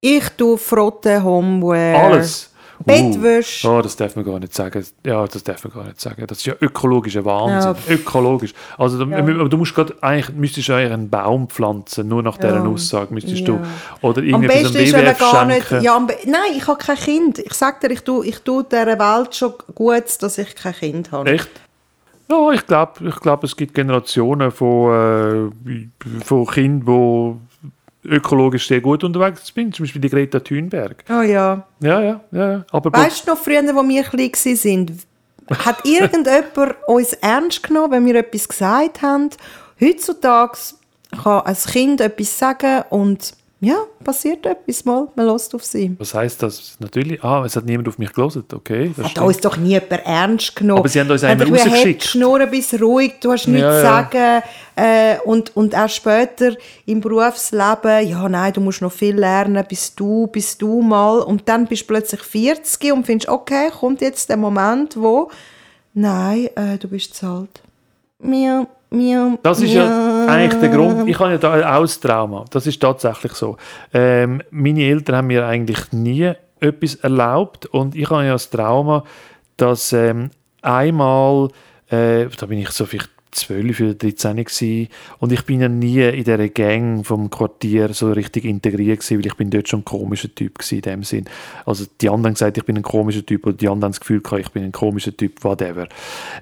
[0.00, 2.50] Ich tue Frotte, Homeware, Alles?
[2.82, 3.68] Bettwäsche.
[3.68, 4.82] Uh, oh, das darf man gar nicht sagen.
[5.04, 6.24] Ja, das darf man gar nicht sagen.
[6.26, 7.74] Das ist ja ökologischer Wahnsinn.
[7.90, 8.54] Ökologisch.
[8.78, 12.38] Also du, aber du musst grad, eigentlich, müsstest du eigentlich einen Baum pflanzen, nur nach
[12.38, 13.60] dieser Aussage müsstest du.
[14.00, 15.66] Oder irgendetwas am ist, WWF gar nicht...
[15.68, 15.84] schenken.
[15.84, 17.38] Ja, am be- Nein, ich habe kein Kind.
[17.38, 21.12] Ich sage dir, ich tue, ich tue dieser Welt schon gut, dass ich kein Kind
[21.12, 21.30] habe.
[21.30, 21.50] Echt?
[22.30, 27.49] Ja, ich glaube, ich glaub, es gibt Generationen von, äh, von Kindern, die
[28.04, 29.74] ökologisch sehr gut unterwegs sind.
[29.74, 31.04] Zum Beispiel die Greta Thunberg.
[31.08, 31.66] Oh ja.
[31.80, 32.64] Ja, ja, ja.
[32.70, 35.00] Aber Weißt du noch, früher, als wir klein waren,
[35.58, 39.30] hat irgendjemand uns ernst genommen, wenn wir etwas gesagt haben?
[39.80, 40.58] Heutzutage
[41.22, 45.94] kann ein Kind etwas sagen und ja, passiert etwas mal, man lässt auf sie.
[45.98, 46.76] Was heißt das?
[46.78, 48.90] Natürlich, ah, es hat niemand auf mich gelesen, okay.
[48.96, 49.26] Das Hat stimmt.
[49.26, 50.78] uns doch nie jemand ernst genommen.
[50.80, 52.04] Aber sie haben uns einen rausgeschickt.
[52.04, 53.82] Schnurren, bist ruhig, du hast nichts Ja, zu ja.
[53.82, 54.42] sagen.
[54.76, 59.94] Äh, und, und auch später im Berufsleben, ja, nein, du musst noch viel lernen, bis
[59.94, 61.18] du, bis du mal.
[61.18, 65.30] Und dann bist du plötzlich 40 und findest, okay, kommt jetzt der Moment, wo,
[65.92, 67.60] nein, äh, du bist zu alt.
[68.22, 70.19] Miau, miau, Das ist ja miau.
[70.30, 71.08] Eigentlich der Grund.
[71.08, 72.44] Ich habe ja da auch das Trauma.
[72.50, 73.56] Das ist tatsächlich so.
[73.92, 79.04] Ähm, meine Eltern haben mir eigentlich nie etwas erlaubt und ich habe ja das Trauma,
[79.56, 80.30] dass ähm,
[80.62, 81.48] einmal,
[81.88, 84.88] äh, da bin ich so vielleicht 12 oder 13 gewesen,
[85.18, 89.26] und ich bin ja nie in dieser Gang vom Quartier so richtig integriert gewesen, weil
[89.26, 91.24] ich bin dort schon ein komischer Typ gewesen in dem Sinn.
[91.64, 94.00] Also die anderen haben gesagt, ich bin ein komischer Typ oder die anderen haben das
[94.00, 95.86] Gefühl gehabt, ich bin ein komischer Typ, whatever.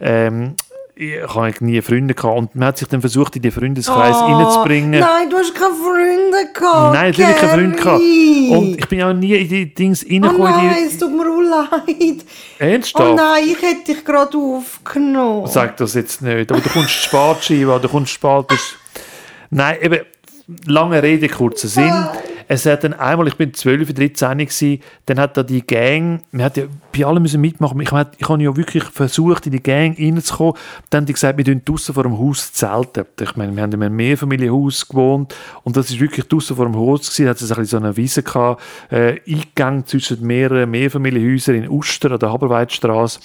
[0.00, 0.54] Ähm,
[1.00, 4.16] ich habe eigentlich nie Freunde gehabt und man hat sich dann versucht, in den Freundeskreis
[4.18, 4.98] Oh, reinzubringen.
[4.98, 6.94] Nein, du hast keine Freunde gehabt.
[6.94, 8.00] Nein, natürlich keine Freunde gehabt.
[8.02, 10.42] Und ich bin auch nie in die Dings Oh reingekommen.
[10.50, 11.86] nein, in es tut mir auch leid.
[11.88, 13.14] die Oh Ernsthaft?
[13.16, 15.46] nein, ich hätte dich gerade aufgenommen.
[15.46, 16.50] Sag das jetzt nicht.
[16.50, 18.46] Aber du kommst spät, Shiva, du kommst spät.
[19.50, 20.00] Nein, eben,
[20.66, 21.92] lange Rede, kurzer Sinn.
[22.50, 26.44] Es hat dann einmal, ich bin 12, 13 gewesen, dann hat da die Gang, man
[26.44, 26.64] hat ja
[26.96, 27.78] bei allem müssen mitmachen.
[27.80, 30.54] Ich, hab- ich habe ja wirklich versucht, in die Gang reinzukommen.
[30.88, 33.04] Dann haben die gesagt, wir tun draussen vor dem Haus zelten.
[33.20, 36.74] Ich meine, wir haben in einem Mehrfamilienhaus gewohnt und das ist wirklich draussen vor dem
[36.76, 37.24] Haus gewesen.
[37.26, 42.12] Da hat es ein so eine Wiese gehabt, äh, Eingang zwischen mehreren Mehrfamilienhäusern in Uster
[42.12, 43.20] an der Haberweidstraße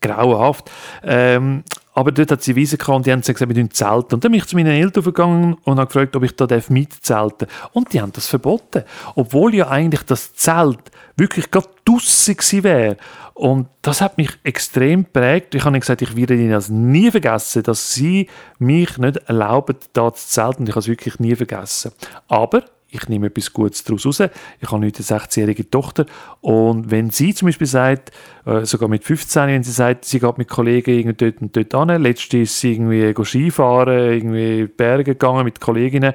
[0.00, 0.70] grauenhaft.
[1.02, 1.64] Ähm,
[1.96, 4.16] aber dort hat sie Wiese und die haben gesagt, wir tun zelten.
[4.16, 6.68] Und dann bin ich zu meinen Eltern gegangen und habe gefragt, ob ich da darf
[6.68, 8.82] mitzelten Und die haben das verboten.
[9.14, 10.78] Obwohl ja eigentlich das Zelt
[11.16, 12.96] wirklich gerade draussen gewesen wäre.
[13.32, 15.54] Und das hat mich extrem geprägt.
[15.54, 18.28] Ich habe gesagt, ich werde ihnen das nie vergessen, dass sie
[18.58, 20.64] mich nicht erlauben, da zu zelten.
[20.64, 21.92] Und ich habe es wirklich nie vergessen.
[22.28, 24.20] Aber ich nehme etwas Gutes daraus raus.
[24.20, 26.06] Ich habe heute eine 16-jährige Tochter.
[26.40, 28.12] Und wenn sie zum Beispiel sagt,
[28.44, 31.90] äh, sogar mit 15, wenn sie sagt, sie geht mit Kollegen irgendwie dort und dort
[31.90, 36.14] hin, letztens ist sie irgendwie Skifahren, irgendwie Berge gegangen mit Kolleginnen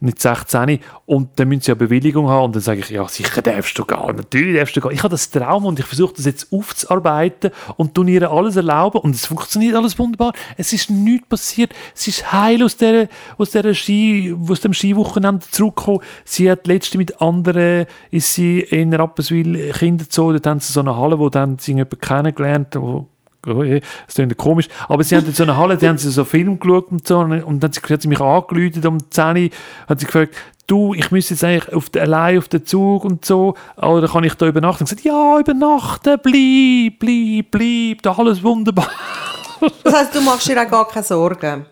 [0.00, 3.42] mit 16 und dann müssen sie eine Bewilligung haben und dann sage ich, ja sicher
[3.42, 4.92] darfst du gehen, natürlich darfst du gehen.
[4.92, 8.98] Ich habe das Trauma und ich versuche das jetzt aufzuarbeiten und tun ihr alles erlauben
[8.98, 10.32] und es funktioniert alles wunderbar.
[10.56, 15.46] Es ist nichts passiert, sie ist heil aus, der, aus, der Ski, aus dem Skiwochenende
[15.50, 16.00] zurückgekommen.
[16.24, 20.96] Sie hat letzte mit anderen, ist sie in Rapperswil Kinderzoo, dort haben sie so eine
[20.96, 23.02] Halle, wo dann sie jemanden kennengelernt, je,
[23.46, 24.68] das klingt komisch.
[24.88, 27.18] Aber sie haben in so einer Halle, die haben sie so Film geschaut und so.
[27.18, 29.50] Und dann hat sie, hat sie mich angerufen um 10 Uhr,
[29.88, 30.34] hat sie gefragt,
[30.66, 34.24] du, ich müsste jetzt eigentlich auf den, allein auf den Zug und so, oder kann
[34.24, 34.82] ich da übernachten?
[34.82, 38.90] Und gesagt, ja, übernachten, bleib, bleib, bleib, da alles wunderbar.
[39.82, 41.66] Das heisst, du machst dir auch gar keine Sorgen.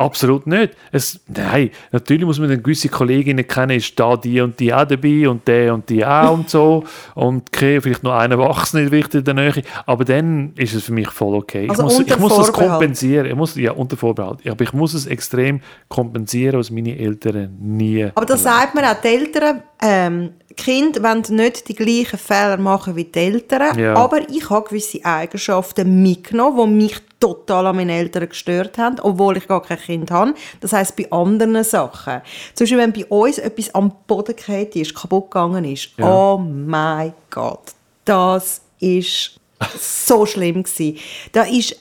[0.00, 0.74] Absolut nicht.
[0.92, 4.84] Es, nein, natürlich muss man dann gewisse Kolleginnen kennen, ist da die und die auch
[4.84, 6.84] dabei und der und die auch und so.
[7.16, 9.64] Und okay, vielleicht noch Erwachsener wichtig in der Nähe.
[9.86, 11.66] Aber dann ist es für mich voll okay.
[11.68, 13.26] Also ich muss, ich muss das kompensieren.
[13.26, 14.48] Ich muss, ja, unter Vorbehalt.
[14.48, 18.08] Aber ich muss es extrem kompensieren, was meine Eltern nie.
[18.14, 22.94] Aber das sagt man auch, die Eltern, ähm, Kinder wollen nicht die gleichen Fehler machen
[22.96, 23.94] wie die Eltern, Ja.
[23.94, 29.36] aber ich habe gewisse Eigenschaften mitgenommen, die mich total an meinen Eltern gestört haben, obwohl
[29.38, 30.34] ich gar kein Kind habe.
[30.60, 32.20] Das heisst, bei anderen Sachen.
[32.54, 36.06] Zum Beispiel, wenn bei uns etwas am Boden gefallen ist, kaputt gegangen ist, Ja.
[36.12, 37.72] oh mein Gott,
[38.04, 39.38] das ist
[39.80, 40.98] so schlimm gewesen.
[41.32, 41.76] Da ist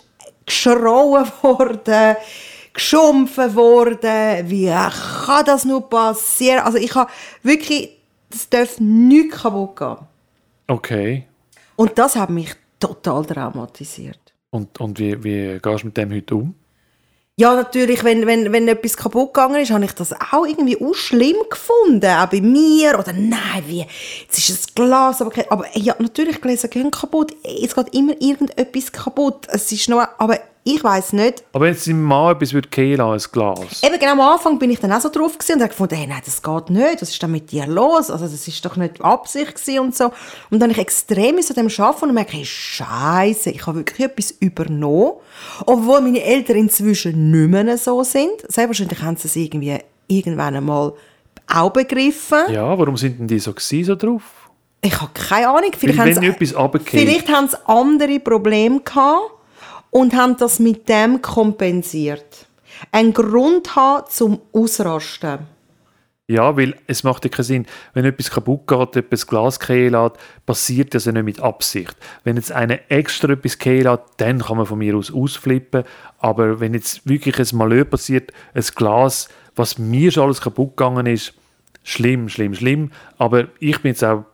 [0.45, 2.15] geschrauen worden,
[2.73, 6.59] geschumpfen worden, wie kann das nur passieren?
[6.59, 7.09] Also ich habe
[7.43, 7.96] wirklich,
[8.29, 9.97] das darf nicht kaputt gehen.
[10.67, 11.27] Okay.
[11.75, 14.19] Und das hat mich total traumatisiert.
[14.49, 16.55] Und, und wie, wie gehst du mit dem heute um?
[17.39, 20.95] Ja, natürlich, wenn, wenn, wenn etwas kaputt gegangen ist, habe ich das auch irgendwie auch
[20.95, 22.09] schlimm gefunden.
[22.09, 22.97] Auch bei mir.
[22.97, 23.85] Oder nein, wie,
[24.21, 27.35] jetzt ist das Glas aber, aber ja, natürlich, Gläser gehen kaputt.
[27.43, 29.47] Es geht immer irgendetwas kaputt.
[29.49, 31.43] Es ist nur, aber ich weiß nicht.
[31.53, 33.83] Aber wenn jetzt dein Mann etwas würde gehen ein Glas.
[33.83, 36.07] Eben genau am Anfang bin ich dann auch so drauf gewesen und habe gefunden, hey,
[36.07, 38.11] nein, das geht nicht, was ist denn mit dir los?
[38.11, 40.11] Also das ist doch nicht Absicht gewesen und so.
[40.49, 43.99] Und dann habe ich extrem an dem arbeiten und merke, hey, Scheiße, ich habe wirklich
[43.99, 45.13] etwas übernommen,
[45.65, 48.41] obwohl meine Eltern inzwischen nicht mehr so sind.
[48.41, 49.77] Selbstverständlich haben sie es irgendwie
[50.07, 50.93] irgendwann einmal
[51.47, 52.39] auch begriffen.
[52.51, 54.23] Ja, warum sind denn die so gewesen, so drauf?
[54.81, 55.71] Ich habe keine Ahnung.
[55.77, 59.36] Vielleicht, Weil haben sie, vielleicht haben sie andere Probleme gehabt
[59.91, 62.47] und haben das mit dem kompensiert.
[62.91, 65.39] Ein Grund haben zum Ausrasten.
[66.29, 67.65] Ja, weil es macht ja keinen Sinn.
[67.93, 71.95] Wenn etwas kaputt geht, etwas Glas lässt, passiert das ja nicht mit Absicht.
[72.25, 75.85] Wenn jetzt einer extra etwas lässt, dann kann man von mir aus ausflippen.
[76.19, 81.05] Aber wenn jetzt wirklich ein Malheur passiert, ein Glas, was mir schon alles kaputt gegangen
[81.05, 81.33] ist,
[81.83, 82.91] schlimm, schlimm, schlimm.
[83.17, 84.25] Aber ich bin jetzt auch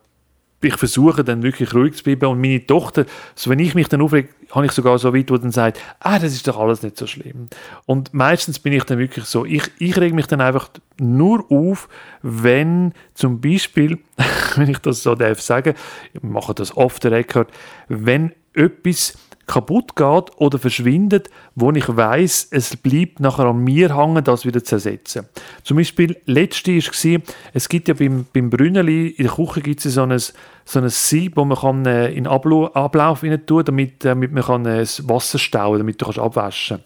[0.64, 4.02] ich versuche dann wirklich ruhig zu bleiben und meine Tochter, so wenn ich mich dann
[4.02, 6.96] aufrege, habe ich sogar so weit, wo dann sagt, ah, das ist doch alles nicht
[6.96, 7.48] so schlimm.
[7.86, 11.88] Und meistens bin ich dann wirklich so, ich, ich rege mich dann einfach nur auf,
[12.22, 13.98] wenn zum Beispiel,
[14.56, 15.74] wenn ich das so darf sagen,
[16.12, 17.50] ich mache das oft, der Record,
[17.88, 24.24] wenn etwas kaputt geht oder verschwindet, wo ich weiß, es bleibt nachher an mir hängen,
[24.24, 25.26] das wieder zu ersetzen.
[25.62, 27.20] Zum Beispiel, letzte war,
[27.52, 30.88] es gibt ja beim, beim Brünneli, in der Küche gibt es so ein, so ein
[30.88, 34.78] Sieb, wo man kann, äh, in Ablauf, Ablauf rein tun damit, damit man kann, äh,
[34.78, 36.80] das Wasser stauen damit du kannst abwaschen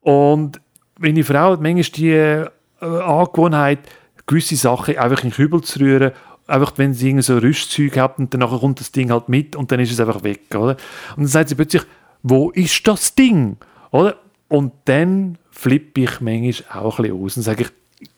[0.00, 0.60] Und
[0.98, 2.48] meine Frau hat manchmal die äh,
[2.80, 3.80] Angewohnheit,
[4.26, 6.12] gewisse Sachen einfach in den Kübel zu rühren
[6.46, 9.80] einfach wenn sie so Rüstzeug hat und dann kommt das Ding halt mit und dann
[9.80, 10.76] ist es einfach weg, oder?
[11.16, 11.82] Und dann sagt sie plötzlich,
[12.22, 13.56] wo ist das Ding,
[13.90, 14.16] oder?
[14.48, 17.70] Und dann flippe ich manchmal auch ein bisschen aus und sage ich,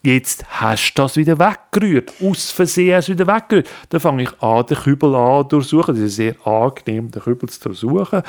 [0.03, 2.13] jetzt hast du das wieder weggerührt.
[2.21, 3.69] Aus Versehen hast du wieder weggerührt.
[3.89, 5.95] Dann fange ich an, den Kübel an durchsuchen.
[5.95, 8.21] Das ist sehr angenehm, den Kübel zu durchsuchen.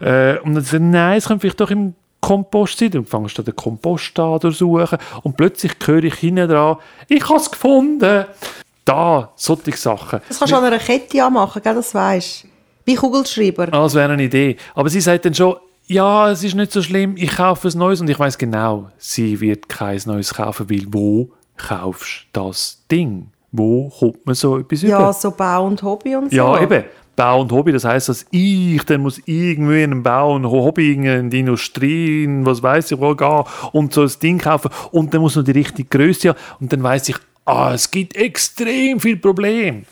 [0.00, 2.90] Äh, und dann sage ich, nein, es könnte vielleicht doch im Kompost sein.
[2.90, 4.98] Dann fangst du den Kompost an durchsuchen.
[5.22, 6.76] Und plötzlich höre ich hinten dran,
[7.08, 8.26] ich habe es gefunden
[8.88, 10.20] da, solche Sachen.
[10.28, 12.48] Das kannst du an einer Kette anmachen, gell, das weißt du.
[12.84, 13.64] Wie Kugelschreiber.
[13.64, 14.56] Ah, das wäre eine Idee.
[14.74, 18.00] Aber sie sagt dann schon, ja, es ist nicht so schlimm, ich kaufe ein neues
[18.00, 23.28] und ich weiß genau, sie wird kein neues kaufen, weil wo kaufst du das Ding?
[23.52, 25.06] Wo kommt man so etwas ja, über?
[25.06, 26.36] Ja, so Bau und Hobby und so.
[26.36, 26.84] Ja, eben.
[27.16, 30.92] Bau und Hobby, das heißt, dass ich dann muss irgendwie in einem Bau und Hobby
[30.92, 35.12] in die Industrie, in was weiß ich wo gehen und so ein Ding kaufen und
[35.12, 37.16] dann muss noch die richtige Größe haben und dann weiß ich,
[37.48, 39.82] ah, es gibt extrem viel Probleme.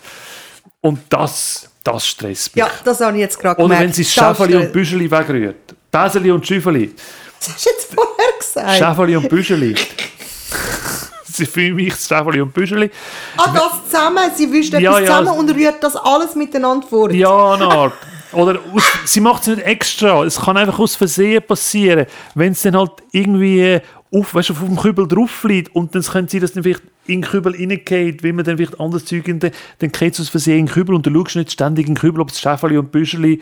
[0.80, 2.64] Und das, das stresst mich.
[2.64, 3.80] Ja, das habe ich jetzt gerade gemerkt.
[3.80, 5.74] Oder wenn sie Schäferli und Büscheli wegrührt.
[5.90, 6.94] Baseli und Schüffeli.
[7.38, 8.78] Das hast du jetzt vorher gesagt.
[8.78, 9.74] Schäferli und Büscheli.
[11.24, 12.90] sie fühlen mich Schäferli und Büscheli.
[13.36, 14.30] Ah, das zusammen.
[14.34, 17.10] Sie wischt ja, etwas ja, zusammen und rührt das alles miteinander vor.
[17.10, 17.94] Ja, eine Art.
[18.32, 20.22] Oder aus, sie macht es nicht extra.
[20.24, 22.06] Es kann einfach aus Versehen passieren.
[22.34, 23.80] Wenn es dann halt irgendwie
[24.12, 27.22] auf, weißt, auf dem Kübel drauf liegt und dann können sie das dann vielleicht in
[27.22, 30.28] den Kübel reingeht, wie man dann vielleicht anderes Zeug in den, dann geht es aus
[30.28, 32.78] Versehen in den Kübel und du schaust nicht ständig in den Kübel, ob es Schäferli
[32.78, 33.40] und Büscheli,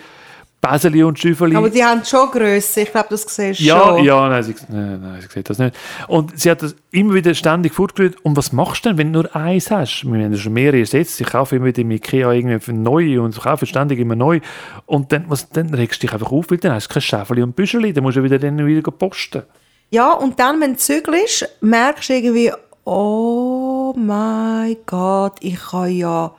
[0.65, 1.57] Baseli und Schüffeli.
[1.57, 4.03] Aber die haben schon Größe, ich glaube, das siehst du ja, schon.
[4.03, 5.77] Ja, nein, sie, nein, nein, sie sieht das nicht.
[6.09, 8.17] Und sie hat das immer wieder ständig fortgerührt.
[8.25, 10.05] Und was machst du denn, wenn du nur eins hast?
[10.07, 11.21] Wir haben schon mehrere ersetzt.
[11.21, 14.41] Ich kaufe immer wieder im Ikea irgendwie neu und kaufe ständig immer neu.
[14.87, 17.43] Und dann, was, dann regst du dich einfach auf, weil dann hast du kein Schäferli
[17.43, 19.43] und Büscheli, dann musst du wieder, dann wieder posten.
[19.91, 22.53] Ja, und dann, wenn du zügelst, merkst du irgendwie,
[22.85, 26.35] oh mein Gott, ich habe ja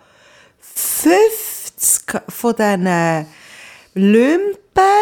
[0.60, 3.26] 50 von diesen
[3.94, 4.60] Lümpen,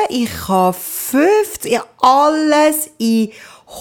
[0.10, 3.32] ich habe 50, alles in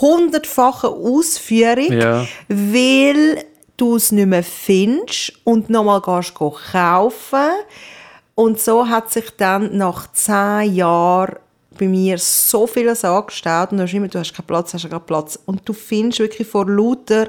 [0.00, 2.26] hundertfacher Ausführung, ja.
[2.48, 3.44] weil
[3.76, 7.50] du es nicht mehr findest und nochmal gehst kaufen.
[8.34, 11.36] Und so hat sich dann nach zehn Jahren
[11.78, 15.06] bei mir so vieles angestaut und du hast immer, du hast keinen Platz, hast keinen
[15.06, 15.38] Platz.
[15.46, 17.28] Und du findest wirklich vor lauter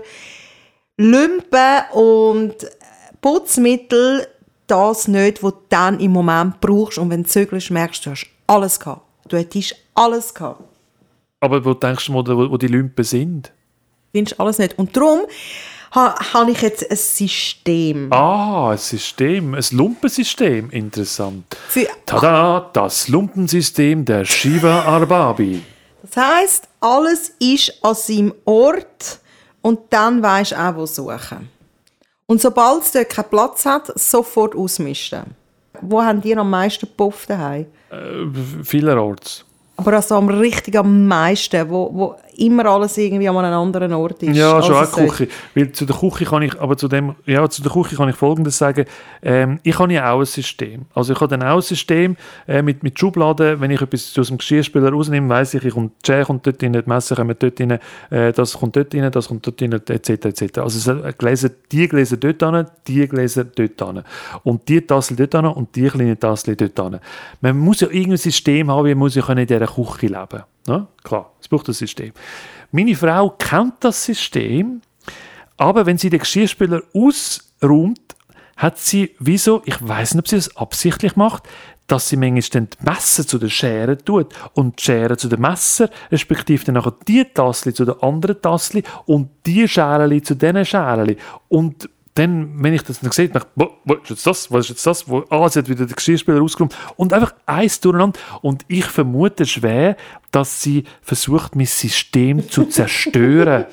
[0.98, 2.56] Lümpen und
[3.22, 4.28] Putzmittel
[4.68, 6.98] das nicht, was du dann im Moment brauchst.
[6.98, 9.02] Und wenn du zögerst, merkst du, hast alles gehabt.
[9.28, 10.64] Du hättest alles gehabt.
[11.40, 13.48] Aber wo denkst du, wo, wo die Lümpen sind?
[13.48, 14.78] Du findest alles nicht.
[14.78, 15.22] Und darum
[15.94, 18.12] habe ich jetzt ein System.
[18.12, 21.46] Ah, ein System, ein Lumpensystem, interessant.
[21.68, 25.62] Für, Tada, das Lumpensystem der Shiva Arbabi.
[26.02, 29.20] Das heißt, alles ist an seinem Ort
[29.62, 31.50] und dann du auch, wo suchen.
[32.26, 35.36] Und sobald es dort keinen Platz hat, sofort ausmisten.
[35.82, 37.68] Wo haben die am meisten Puff daheim?
[37.90, 39.46] Äh, vielerorts.
[39.76, 44.24] Aber also am richtig am meisten, wo, wo immer alles irgendwie an einem anderen Ort
[44.24, 44.36] ist.
[44.36, 45.28] Ja, schon also auch Küche.
[45.56, 48.16] Weil zu der Küche kann ich, aber zu dem, ja, zu der Küche kann ich
[48.16, 48.86] Folgendes sagen.
[49.22, 50.86] Ähm, ich habe ja auch ein System.
[50.94, 52.16] Also ich habe dann auch ein System
[52.48, 53.60] äh, mit, mit Schubladen.
[53.62, 56.74] Wenn ich etwas aus dem Geschirrspüler rausnehme, weiss ich, ich kommt, die kommt dort rein,
[56.74, 60.10] die Messer kommen dort rein, äh, das kommt dort rein, das kommt dort rein, etc.
[60.10, 60.58] etc.
[60.60, 64.04] Also Gläser, die Gläser dort rein, die Gläser dort rein.
[64.44, 67.00] Und die Tassel dort rein und die kleine Tassel dort rein.
[67.42, 70.44] Man muss ja irgendein System haben, wie muss ich in dieser Küche leben.
[70.68, 70.88] Ja?
[71.04, 72.14] Klar, es braucht ein System.
[72.72, 74.82] Meine Frau kennt das System,
[75.58, 78.00] aber wenn sie den Geschirrspüler ausräumt,
[78.56, 81.44] hat sie, wieso, ich weiß nicht, ob sie das absichtlich macht,
[81.88, 85.90] dass sie manchmal die Messer zu den Scheren tut und die Schere zu den Messer,
[86.12, 91.18] respektive dann nachher die Tassel zu den anderen Tassel und die Schere zu diesen Scheren.
[91.50, 94.70] Und dann, wenn ich das dann sehe, denke ich, was ist jetzt das, was ist
[94.70, 96.76] jetzt das, wo, ah, sie hat wieder den Geschirrspüler rausgenommen.
[96.96, 98.20] Und einfach eins durcheinander.
[98.42, 99.98] Und ich vermute schwer,
[100.32, 103.66] dass sie versucht, mein System zu zerstören,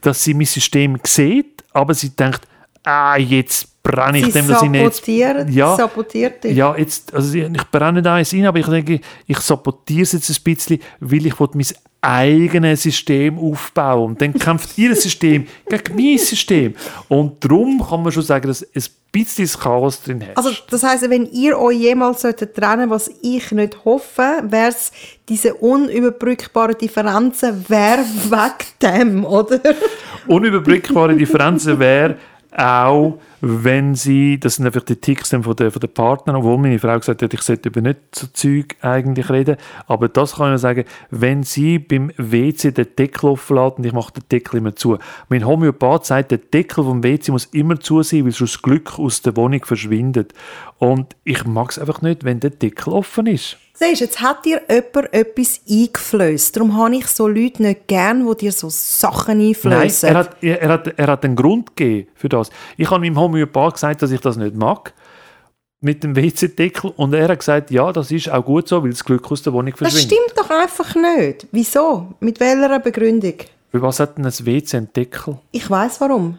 [0.00, 2.42] dass sie mein System sieht, aber sie denkt,
[2.84, 5.08] ah, jetzt brenne ich Sie dem, dass ich nicht...
[5.50, 5.76] Ja.
[5.76, 6.56] sabotiert dich.
[6.56, 10.30] Ja, jetzt, also ich, brenne da eins rein, aber ich denke, ich sabotiere es jetzt
[10.30, 11.66] ein bisschen, weil ich mein
[12.06, 16.74] eigenes System aufbauen Und dann kämpft ihr System gegen mein System.
[17.08, 20.36] Und darum kann man schon sagen, dass ein bisschen Chaos drin hat.
[20.36, 24.92] Also das heißt, wenn ihr euch jemals solltet trennen, was ich nicht hoffe, wäre es
[25.28, 29.58] diese unüberbrückbaren Differenzen, wäre weg dem, oder?
[30.28, 32.16] Unüberbrückbare Differenzen wäre
[32.52, 36.78] auch, wenn sie, das sind einfach die Ticks von den, von den Partnern, obwohl meine
[36.78, 39.56] Frau gesagt hat, ich sollte über nicht so Zeug eigentlich reden,
[39.86, 43.92] aber das kann ich sagen, wenn sie beim WC den Deckel offen lässt und ich
[43.92, 44.98] mache den Deckel immer zu.
[45.28, 49.22] Mein Homöopath sagt, der Deckel vom WC muss immer zu sein, weil sonst Glück aus
[49.22, 50.32] der Wohnung verschwindet.
[50.78, 53.58] Und ich mag es einfach nicht, wenn der Deckel offen ist.
[53.78, 56.56] Siehst, jetzt hat dir jemand etwas eingeflößt.
[56.56, 60.08] Darum habe ich so Leute nicht gern, die dir so Sachen Nein, einflößen.
[60.08, 62.48] er hat, er, er, hat, er hat einen Grund gegeben für das.
[62.78, 64.94] Ich habe meinem Homöopath gesagt, dass ich das nicht mag.
[65.82, 66.94] Mit dem WC-Deckel.
[66.96, 69.52] Und er hat gesagt, ja, das ist auch gut so, weil das Glück aus der
[69.52, 70.10] Wohnung das verschwindet.
[70.10, 71.46] stimmt doch einfach nicht.
[71.52, 72.14] Wieso?
[72.20, 73.34] Mit welcher Begründung?
[73.70, 75.36] Für was hat denn ein WC einen Deckel?
[75.52, 76.38] Ich weiß warum.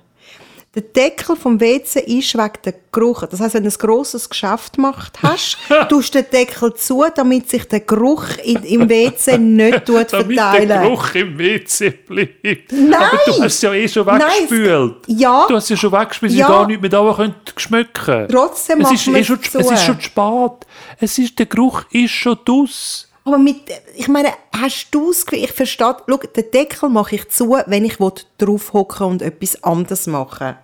[0.77, 3.23] Der Deckel vom WC ist wegen der Geruch.
[3.25, 5.57] Das heißt, wenn du ein grosses Geschäft gemacht hast,
[5.89, 10.37] tust du den Deckel zu, damit sich der Geruch in, im WC nicht tut Damit
[10.37, 10.67] verteilen.
[10.67, 12.71] der Geruch im WC bleibt.
[12.71, 12.93] Nein!
[12.93, 14.95] Aber du hast es ja eh schon Nein, weggespült.
[15.07, 15.45] ja.
[15.49, 16.47] Du hast es ja schon weggespült, dass Ja.
[16.47, 19.73] gar nicht mehr da schmecken Trotzdem es ist, eh schon, es es zu.
[19.73, 20.67] ist schon zu spät.
[20.99, 23.09] Es ist, der Geruch ist schon draus.
[23.25, 23.61] Aber mit,
[23.95, 27.97] ich meine, hast du es Ich verstehe, schau, den Deckel mache ich zu, wenn ich
[28.37, 30.55] drauf hocken und etwas anderes machen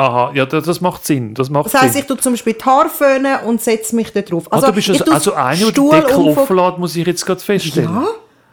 [0.00, 1.34] Aha, ja, das, das macht Sinn.
[1.34, 2.02] Das macht Das heisst, Sinn.
[2.02, 4.50] ich tue zum Beispiel die Haare föhnen und setze mich da drauf.
[4.50, 7.40] Also, du bist also, also einer, der den Deckel offen lässt, muss ich jetzt gerade
[7.40, 7.94] feststellen.
[7.94, 8.06] Ja.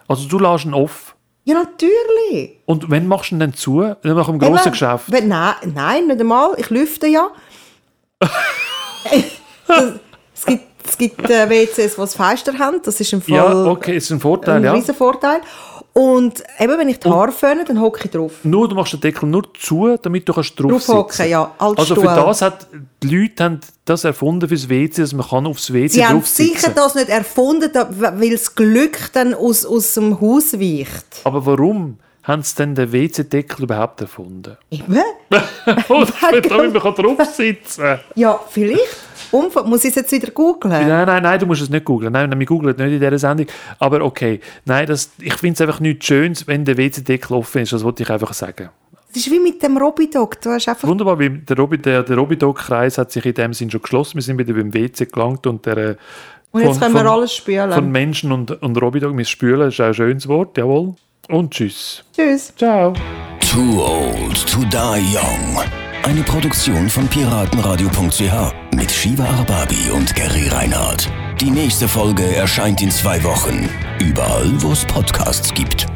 [0.09, 1.13] Also du lässt ihn offen.
[1.45, 2.59] Ja, natürlich.
[2.65, 3.79] Und wenn machst du ihn dann zu?
[3.81, 5.05] Nach dem grossen Eben, Geschäft?
[5.07, 6.49] Wenn, nein, nein, nicht einmal.
[6.57, 7.29] Ich lüfte ja.
[9.67, 9.93] Das-
[10.33, 12.79] es gibt, es gibt äh, WCs, die das Fenster haben.
[12.83, 14.93] Das ist im Fall Ja, okay, ist ein Vorteil, ein ja.
[14.93, 15.41] Vorteil.
[15.97, 18.33] Und eben, wenn ich die Haare föhne, dann hocke ich drauf.
[18.43, 21.27] Nur, du machst den Deckel nur zu, damit du kannst drauf sitzen.
[21.29, 22.15] ja, als Also für Stuhl.
[22.15, 22.67] das hat
[23.01, 26.27] die Leute haben das erfunden fürs WC, dass man kann aufs WC Sie haben drauf
[26.27, 26.53] sitzen.
[26.55, 31.21] sicher das nicht erfunden, weil das Glück dann aus, aus dem Haus weicht.
[31.23, 34.55] Aber warum haben sie denn den WC-Deckel überhaupt erfunden?
[34.69, 34.85] Eben?
[35.29, 37.99] Damit man drauf sitzen kann.
[38.13, 39.06] Ja, vielleicht.
[39.31, 40.71] Umf muss ich es jetzt wieder googlen?
[40.87, 42.11] Nein, nein, nein, du musst es nicht googeln.
[42.13, 43.47] Nein, nein, wir googeln nicht in dieser Sendung.
[43.79, 47.73] Aber okay, nein, das, ich finde es einfach nichts Schönes, wenn der WC-Deckel offen ist.
[47.73, 48.69] Das wollte ich einfach sagen.
[49.13, 50.39] Das ist wie mit dem Robidog.
[50.41, 53.71] Du hast einfach Wunderbar, weil der, Robi, der, der Robidog-Kreis hat sich in dem Sinn
[53.71, 54.15] schon geschlossen.
[54.15, 55.77] Wir sind wieder beim WC gelangt und der...
[55.77, 55.95] äh,
[56.51, 57.71] Und jetzt von- können wir von- alles spülen.
[57.71, 59.17] Von Menschen und, und Robidog.
[59.17, 60.93] Wir spülen, ist auch ein schönes Wort, jawohl.
[61.29, 62.03] Und tschüss.
[62.15, 62.53] Tschüss.
[62.55, 62.93] Ciao.
[63.39, 65.63] Too old to die young.
[66.03, 71.09] Eine Produktion von piratenradio.ch mit Shiva Arbabi und Gary Reinhardt.
[71.41, 73.67] Die nächste Folge erscheint in zwei Wochen.
[73.99, 75.87] Überall, wo es Podcasts gibt.